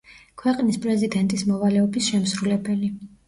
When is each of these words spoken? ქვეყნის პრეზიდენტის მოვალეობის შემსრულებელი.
ქვეყნის 0.43 0.79
პრეზიდენტის 0.85 1.45
მოვალეობის 1.51 2.09
შემსრულებელი. 2.13 2.93